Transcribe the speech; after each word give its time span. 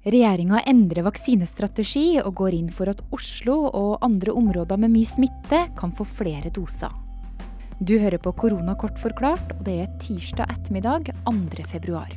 Regjeringa 0.00 0.62
endrer 0.64 1.04
vaksinestrategi 1.04 2.22
og 2.22 2.32
går 2.38 2.54
inn 2.56 2.68
for 2.72 2.88
at 2.88 3.02
Oslo 3.12 3.66
og 3.68 3.98
andre 4.00 4.32
områder 4.32 4.78
med 4.80 4.94
mye 4.94 5.08
smitte 5.08 5.58
kan 5.76 5.92
få 5.92 6.06
flere 6.08 6.48
doser. 6.56 6.88
Du 7.84 7.98
hører 8.00 8.16
på 8.16 8.32
Korona 8.32 8.72
kort 8.80 8.96
forklart, 9.00 9.52
og 9.58 9.60
det 9.68 9.74
er 9.82 9.92
tirsdag 10.00 10.48
ettermiddag 10.54 11.12
2. 11.28 11.66
februar. 11.68 12.16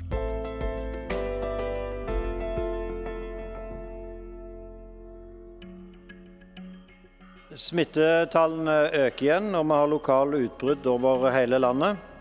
Smittetallene 7.52 8.80
øker 9.04 9.28
igjen, 9.28 9.52
og 9.60 9.68
vi 9.68 9.82
har 9.82 9.92
lokale 9.92 10.44
utbrudd 10.48 10.88
over 10.88 11.28
hele 11.36 11.60
landet. 11.60 12.13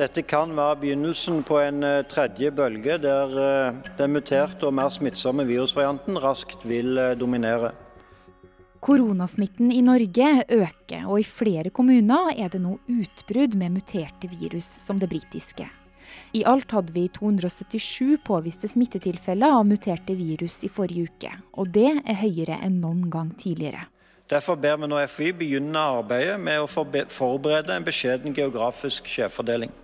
Dette 0.00 0.22
kan 0.24 0.54
være 0.56 0.78
begynnelsen 0.80 1.42
på 1.44 1.58
en 1.60 1.82
eh, 1.84 2.06
tredje 2.08 2.48
bølge, 2.56 2.94
der 3.02 3.34
eh, 3.36 3.80
den 3.98 4.14
muterte 4.14 4.64
og 4.64 4.72
mer 4.78 4.88
smittsomme 4.94 5.44
virusvarianten 5.44 6.16
raskt 6.22 6.62
vil 6.64 6.96
eh, 6.96 7.16
dominere. 7.20 7.74
Koronasmitten 8.80 9.68
i 9.74 9.82
Norge 9.84 10.30
øker, 10.56 11.02
og 11.04 11.20
i 11.20 11.26
flere 11.28 11.68
kommuner 11.68 12.30
er 12.32 12.48
det 12.48 12.62
nå 12.64 12.78
utbrudd 12.88 13.58
med 13.60 13.74
muterte 13.74 14.30
virus, 14.30 14.64
som 14.86 14.96
det 15.02 15.10
britiske. 15.10 15.66
I 16.32 16.46
alt 16.48 16.72
hadde 16.72 16.96
vi 16.96 17.04
277 17.12 18.22
påviste 18.24 18.72
smittetilfeller 18.72 19.58
av 19.58 19.68
muterte 19.68 20.16
virus 20.16 20.62
i 20.64 20.72
forrige 20.72 21.10
uke, 21.10 21.34
og 21.60 21.74
det 21.76 21.90
er 21.98 22.20
høyere 22.22 22.56
enn 22.64 22.80
noen 22.80 23.04
gang 23.12 23.34
tidligere. 23.36 23.84
Derfor 24.32 24.56
ber 24.56 24.80
vi 24.80 24.88
nå 24.88 25.04
FI 25.10 25.30
begynne 25.36 25.84
arbeidet 25.98 26.40
med 26.40 26.64
å 26.64 26.70
forberede 26.70 27.76
en 27.76 27.84
beskjeden 27.84 28.32
geografisk 28.32 29.12
skjevfordeling. 29.12 29.76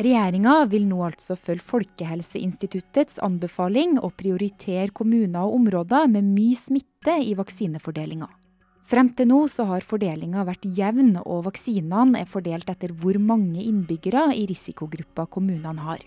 Regjeringa 0.00 0.62
vil 0.72 0.86
nå 0.88 1.02
altså 1.04 1.34
følge 1.36 1.60
Folkehelseinstituttets 1.60 3.18
anbefaling 3.20 3.98
og 4.00 4.14
prioritere 4.16 4.88
kommuner 4.96 5.42
og 5.44 5.58
områder 5.58 6.06
med 6.08 6.24
mye 6.24 6.56
smitte 6.56 7.18
i 7.20 7.34
vaksinefordelinga. 7.36 8.30
Frem 8.88 9.10
til 9.12 9.28
nå 9.28 9.42
så 9.52 9.66
har 9.68 9.84
fordelinga 9.84 10.46
vært 10.48 10.64
jevn, 10.78 11.18
og 11.20 11.44
vaksinene 11.50 12.22
er 12.22 12.30
fordelt 12.32 12.72
etter 12.72 12.94
hvor 12.96 13.20
mange 13.20 13.60
innbyggere 13.60 14.30
i 14.32 14.46
risikogruppa 14.48 15.28
kommunene 15.28 15.84
har. 15.84 16.00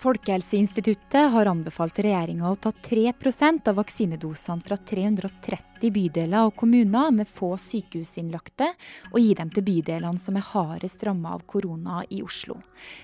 Folkehelseinstituttet 0.00 1.28
har 1.30 1.48
anbefalt 1.50 1.98
regjeringa 2.00 2.48
å 2.48 2.56
ta 2.56 2.70
3% 2.72 3.66
av 3.68 3.76
vaksinedosene 3.76 4.64
fra 4.64 4.78
330 4.88 5.92
bydeler 5.92 6.46
og 6.48 6.54
kommuner 6.56 7.10
med 7.12 7.28
få 7.28 7.50
sykehusinnlagte, 7.60 8.70
og 9.12 9.18
gi 9.20 9.34
dem 9.36 9.52
til 9.52 9.66
bydelene 9.66 10.22
som 10.22 10.40
er 10.40 10.46
hardest 10.54 11.04
ramma 11.04 11.34
av 11.36 11.44
korona 11.44 12.00
i 12.08 12.22
Oslo. 12.24 12.56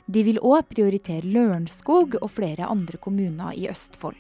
De 0.09 0.25
vil 0.25 0.41
òg 0.41 0.71
prioritere 0.73 1.29
Lørenskog 1.29 2.17
og 2.23 2.33
flere 2.33 2.65
andre 2.65 2.97
kommuner 2.97 3.53
i 3.53 3.69
Østfold. 3.69 4.17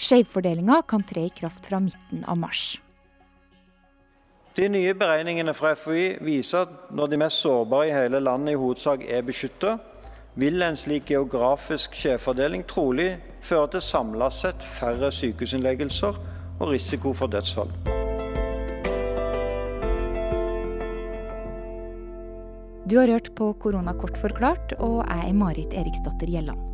Skjevfordelinga 0.00 0.80
kan 0.88 1.04
tre 1.04 1.28
i 1.28 1.36
kraft 1.36 1.68
fra 1.68 1.84
midten 1.84 2.24
av 2.24 2.40
mars. 2.40 2.78
De 4.56 4.70
nye 4.72 4.96
beregningene 4.96 5.52
fra 5.52 5.76
FHI 5.76 6.14
viser 6.24 6.64
at 6.64 6.94
når 6.96 7.12
de 7.12 7.24
mest 7.26 7.44
sårbare 7.44 7.90
i 7.90 7.98
hele 7.98 8.24
landet 8.24 8.54
i 8.54 8.62
hovedsak 8.62 9.04
er 9.04 9.26
beskytta, 9.26 9.76
vil 10.34 10.62
en 10.66 10.76
slik 10.76 11.10
geografisk 11.12 11.94
skjevfordeling 11.94 12.64
trolig 12.66 13.14
føre 13.44 13.70
til 13.74 13.84
samla 13.84 14.30
sett 14.34 14.62
færre 14.66 15.12
sykehusinnleggelser 15.14 16.18
og 16.60 16.68
risiko 16.72 17.14
for 17.14 17.30
dødsfall. 17.30 17.70
Du 22.84 22.98
har 22.98 23.08
hørt 23.08 23.30
på 23.36 23.52
Korona 23.62 23.94
forklart, 23.96 24.74
og 24.78 25.04
er 25.08 25.32
Marit 25.32 25.72
Eriksdatter 25.72 26.28
Gjelland. 26.28 26.73